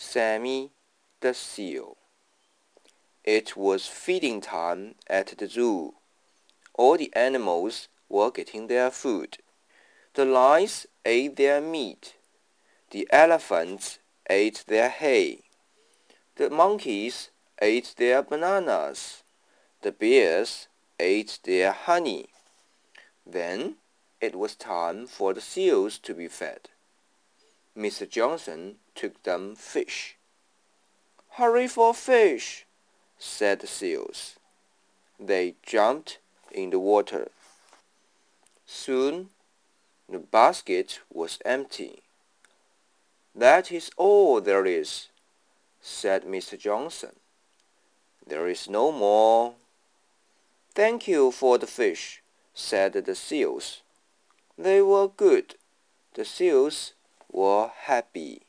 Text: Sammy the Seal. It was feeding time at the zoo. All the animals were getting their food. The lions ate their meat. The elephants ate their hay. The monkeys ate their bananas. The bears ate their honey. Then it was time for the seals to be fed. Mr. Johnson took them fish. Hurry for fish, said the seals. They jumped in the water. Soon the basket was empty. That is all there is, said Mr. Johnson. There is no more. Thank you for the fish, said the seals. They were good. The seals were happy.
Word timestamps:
Sammy 0.00 0.70
the 1.22 1.34
Seal. 1.34 1.96
It 3.24 3.56
was 3.56 3.88
feeding 3.88 4.40
time 4.40 4.94
at 5.08 5.36
the 5.36 5.48
zoo. 5.48 5.94
All 6.74 6.96
the 6.96 7.12
animals 7.16 7.88
were 8.08 8.30
getting 8.30 8.68
their 8.68 8.92
food. 8.92 9.38
The 10.14 10.24
lions 10.24 10.86
ate 11.04 11.34
their 11.34 11.60
meat. 11.60 12.14
The 12.92 13.08
elephants 13.10 13.98
ate 14.30 14.62
their 14.68 14.88
hay. 14.88 15.40
The 16.36 16.48
monkeys 16.48 17.30
ate 17.60 17.94
their 17.96 18.22
bananas. 18.22 19.24
The 19.82 19.90
bears 19.90 20.68
ate 21.00 21.40
their 21.42 21.72
honey. 21.72 22.28
Then 23.26 23.78
it 24.20 24.36
was 24.36 24.54
time 24.54 25.08
for 25.08 25.34
the 25.34 25.40
seals 25.40 25.98
to 25.98 26.14
be 26.14 26.28
fed. 26.28 26.68
Mr. 27.78 28.08
Johnson 28.08 28.74
took 28.96 29.22
them 29.22 29.54
fish. 29.54 30.16
Hurry 31.36 31.68
for 31.68 31.94
fish, 31.94 32.66
said 33.18 33.60
the 33.60 33.68
seals. 33.68 34.34
They 35.20 35.54
jumped 35.62 36.18
in 36.50 36.70
the 36.70 36.80
water. 36.80 37.28
Soon 38.66 39.30
the 40.08 40.18
basket 40.18 41.00
was 41.12 41.38
empty. 41.44 42.02
That 43.34 43.70
is 43.70 43.90
all 43.96 44.40
there 44.40 44.66
is, 44.66 45.08
said 45.80 46.24
Mr. 46.24 46.58
Johnson. 46.58 47.14
There 48.26 48.48
is 48.48 48.68
no 48.68 48.90
more. 48.90 49.54
Thank 50.74 51.06
you 51.06 51.30
for 51.30 51.58
the 51.58 51.68
fish, 51.68 52.22
said 52.52 52.94
the 52.94 53.14
seals. 53.14 53.82
They 54.56 54.82
were 54.82 55.06
good. 55.06 55.54
The 56.14 56.24
seals 56.24 56.94
were 57.30 57.70
happy. 57.84 58.47